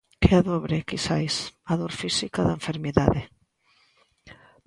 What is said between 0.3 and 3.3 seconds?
é dobre, quizais: a dor física da enfermidade.